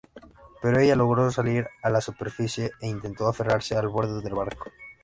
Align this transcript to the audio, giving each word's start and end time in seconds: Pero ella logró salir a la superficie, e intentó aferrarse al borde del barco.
Pero 0.63 0.79
ella 0.79 0.95
logró 0.95 1.29
salir 1.29 1.69
a 1.83 1.91
la 1.91 2.01
superficie, 2.01 2.71
e 2.81 2.87
intentó 2.87 3.27
aferrarse 3.27 3.75
al 3.77 3.89
borde 3.89 4.19
del 4.23 4.33
barco. 4.33 4.71